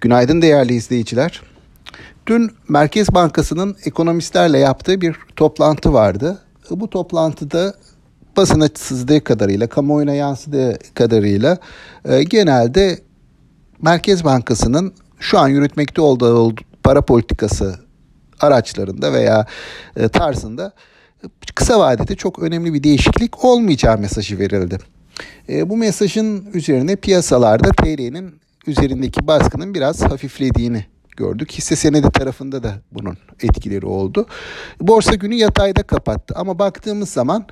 [0.00, 1.42] Günaydın değerli izleyiciler.
[2.26, 6.38] Dün Merkez Bankası'nın ekonomistlerle yaptığı bir toplantı vardı.
[6.70, 7.74] Bu toplantıda
[8.36, 11.58] basına sızdığı kadarıyla, kamuoyuna yansıdığı kadarıyla
[12.04, 12.98] e, genelde
[13.82, 17.74] Merkez Bankası'nın şu an yürütmekte olduğu para politikası
[18.40, 19.46] araçlarında veya
[19.96, 20.72] e, tarzında
[21.54, 24.78] kısa vadede çok önemli bir değişiklik olmayacağı mesajı verildi.
[25.48, 28.34] E, bu mesajın üzerine piyasalarda TL'nin
[28.68, 30.84] üzerindeki baskının biraz hafiflediğini
[31.18, 31.52] gördük.
[31.52, 34.26] Hisse senedi tarafında da bunun etkileri oldu.
[34.80, 37.46] Borsa günü yatayda kapattı ama baktığımız zaman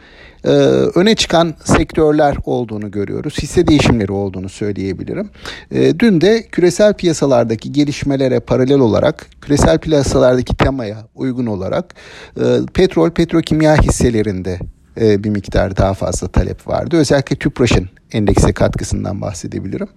[0.44, 0.48] e,
[0.94, 3.38] öne çıkan sektörler olduğunu görüyoruz.
[3.42, 5.30] Hisse değişimleri olduğunu söyleyebilirim.
[5.70, 11.94] E, dün de küresel piyasalardaki gelişmelere paralel olarak küresel piyasalardaki temaya uygun olarak
[12.40, 14.58] e, petrol, petrokimya hisselerinde
[15.00, 16.96] e, bir miktar daha fazla talep vardı.
[16.96, 19.88] Özellikle TÜPRAŞ'ın endekse katkısından bahsedebilirim.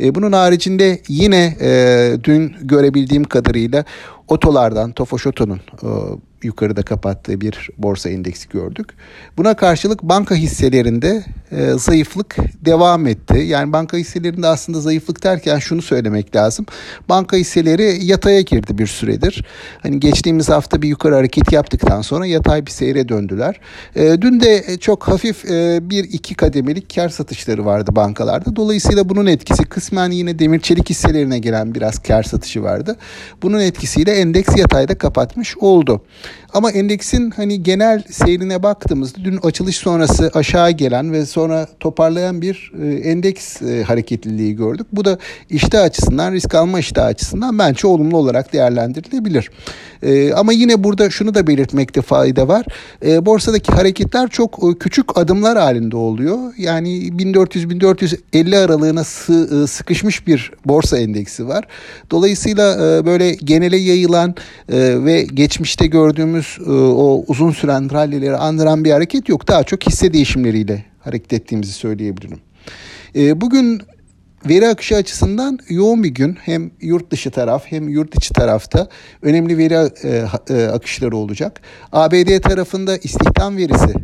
[0.00, 1.70] E, bunun haricinde yine e,
[2.24, 3.84] dün görebildiğim kadarıyla
[4.28, 5.88] otolardan Tofaş Oto'nun e,
[6.42, 8.88] yukarıda kapattığı bir borsa endeksi gördük.
[9.36, 13.38] Buna karşılık banka hisselerinde e, zayıflık devam etti.
[13.38, 16.66] Yani banka hisselerinde aslında zayıflık derken şunu söylemek lazım.
[17.08, 19.44] Banka hisseleri yataya girdi bir süredir.
[19.82, 23.60] Hani geçtiğimiz hafta bir yukarı hareket yaptıktan sonra yatay bir seyre döndüler.
[23.96, 28.56] E, dün de çok hafif e, bir iki kademelik kar satışları vardı bankalarda.
[28.56, 32.96] Dolayısıyla bunun etkisi kısmen yine demir çelik hisselerine gelen biraz kar satışı vardı.
[33.42, 36.02] Bunun etkisiyle endeks yatayda kapatmış oldu.
[36.52, 42.72] Ama endeksin hani genel seyrine baktığımızda dün açılış sonrası aşağı gelen ve sonra toparlayan bir
[42.82, 44.86] e, endeks e, hareketliliği gördük.
[44.92, 45.18] Bu da
[45.50, 49.50] iştah açısından, risk alma iştah açısından bence olumlu olarak değerlendirilebilir.
[50.02, 52.66] E, ama yine burada şunu da belirtmekte fayda var.
[53.02, 56.38] Borsadaki hareketler çok küçük adımlar halinde oluyor.
[56.58, 61.64] Yani 1400-1450 aralığına sı, sıkışmış bir borsa endeksi var.
[62.10, 64.34] Dolayısıyla böyle genele yayılan
[64.68, 69.48] ve geçmişte gördüğümüz e, o uzun süren rallileri andıran bir hareket yok.
[69.48, 72.40] Daha çok hisse değişimleriyle hareket ettiğimizi söyleyebilirim.
[73.14, 73.82] E, bugün
[74.48, 76.38] Veri akışı açısından yoğun bir gün.
[76.42, 78.88] Hem yurt dışı taraf hem yurt içi tarafta
[79.22, 79.74] önemli veri
[80.50, 81.60] e, akışları olacak.
[81.92, 83.94] ABD tarafında istihdam verisi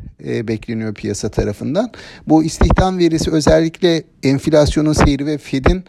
[0.49, 1.91] bekleniyor piyasa tarafından.
[2.27, 5.85] Bu istihdam verisi özellikle enflasyonun seyri ve Fed'in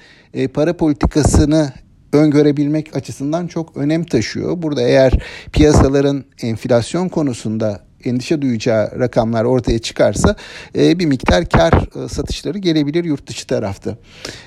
[0.54, 1.74] para politikasını
[2.16, 4.62] öngörebilmek açısından çok önem taşıyor.
[4.62, 5.14] Burada eğer
[5.52, 10.36] piyasaların enflasyon konusunda endişe duyacağı rakamlar ortaya çıkarsa
[10.78, 13.98] e, bir miktar kar e, satışları gelebilir yurt dışı tarafta.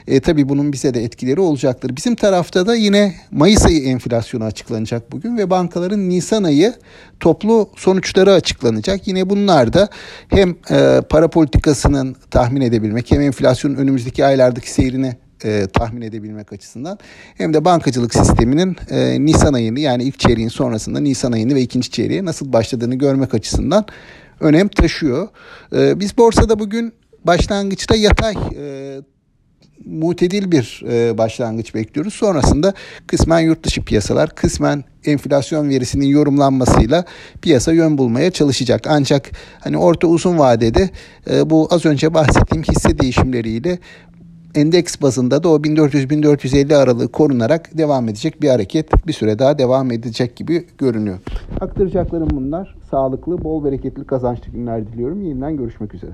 [0.07, 1.97] E, tabii bunun bize de etkileri olacaktır.
[1.97, 6.75] Bizim tarafta da yine Mayıs ayı enflasyonu açıklanacak bugün ve bankaların Nisan ayı
[7.21, 9.09] toplu sonuçları açıklanacak.
[9.09, 9.89] Yine bunlar da
[10.29, 16.99] hem e, para politikasının tahmin edebilmek hem enflasyonun önümüzdeki aylardaki seyrini e, tahmin edebilmek açısından
[17.35, 21.91] hem de bankacılık sisteminin e, Nisan ayını yani ilk çeyreğin sonrasında Nisan ayını ve ikinci
[21.91, 23.87] çeyreğe nasıl başladığını görmek açısından
[24.41, 25.29] önem taşıyor.
[25.73, 26.93] E, biz borsada bugün
[27.25, 29.01] başlangıçta yatay e,
[29.85, 32.15] mutedil bir e, başlangıç bekliyoruz.
[32.15, 32.75] Sonrasında
[33.07, 37.05] kısmen yurt dışı piyasalar, kısmen enflasyon verisinin yorumlanmasıyla
[37.43, 38.87] piyasa yön bulmaya çalışacak.
[38.89, 40.91] Ancak hani orta uzun vadede
[41.31, 43.79] e, bu az önce bahsettiğim hisse değişimleriyle
[44.59, 49.91] endeks bazında da o 1400-1450 aralığı korunarak devam edecek bir hareket bir süre daha devam
[49.93, 51.19] edecek gibi görünüyor.
[51.61, 52.75] Aktaracaklarım bunlar.
[52.91, 55.23] Sağlıklı, bol bereketli, kazançlı günler diliyorum.
[55.23, 56.13] Yeniden görüşmek üzere.